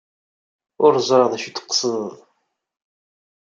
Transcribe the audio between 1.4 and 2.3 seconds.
ay d-tqesded.